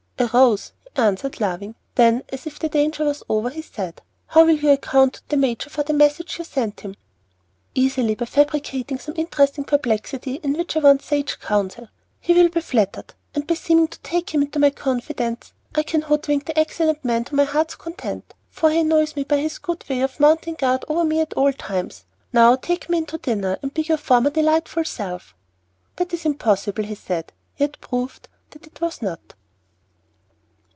"A 0.21 0.29
Rose," 0.31 0.73
he 0.95 1.01
answered, 1.01 1.41
laughing. 1.41 1.73
Then, 1.95 2.21
as 2.29 2.45
if 2.45 2.59
the 2.59 2.69
danger 2.69 3.03
was 3.05 3.23
over, 3.27 3.49
he 3.49 3.63
said, 3.63 4.03
"How 4.27 4.45
will 4.45 4.55
you 4.55 4.69
account 4.69 5.15
to 5.15 5.21
the 5.29 5.35
major 5.35 5.67
for 5.67 5.81
the 5.81 5.93
message 5.93 6.37
you 6.37 6.43
sent 6.43 6.81
him?" 6.81 6.95
"Easily, 7.73 8.13
by 8.13 8.25
fabricating 8.25 8.99
some 8.99 9.15
interesting 9.17 9.63
perplexity 9.63 10.35
in 10.43 10.53
which 10.53 10.77
I 10.77 10.81
want 10.81 11.01
sage 11.01 11.39
counsel. 11.39 11.87
He 12.19 12.33
will 12.35 12.49
be 12.49 12.61
flattered, 12.61 13.15
and 13.33 13.47
by 13.47 13.55
seeming 13.55 13.87
to 13.87 13.99
take 14.01 14.29
him 14.31 14.43
into 14.43 14.59
my 14.59 14.69
confidence, 14.69 15.53
I 15.73 15.81
can 15.81 16.03
hoodwink 16.03 16.45
the 16.45 16.59
excellent 16.59 17.03
man 17.03 17.23
to 17.23 17.35
my 17.35 17.45
heart's 17.45 17.73
content, 17.73 18.35
for 18.51 18.69
he 18.69 18.81
annoys 18.81 19.15
me 19.15 19.23
by 19.23 19.37
his 19.37 19.59
odd 19.67 19.83
way 19.89 20.01
of 20.01 20.19
mounting 20.19 20.53
guard 20.53 20.85
over 20.87 21.03
me 21.03 21.19
at 21.19 21.33
all 21.33 21.51
times. 21.51 22.05
Now 22.31 22.55
take 22.57 22.89
me 22.91 22.99
in 22.99 23.07
to 23.07 23.17
dinner, 23.17 23.57
and 23.63 23.73
be 23.73 23.81
your 23.81 23.97
former 23.97 24.29
delightful 24.29 24.85
self." 24.85 25.33
"That 25.95 26.13
is 26.13 26.25
impossible," 26.25 26.83
he 26.83 26.93
said, 26.93 27.33
yet 27.57 27.81
proved 27.81 28.29
that 28.51 28.67
it 28.67 28.79
was 28.81 29.01
not. 29.01 29.33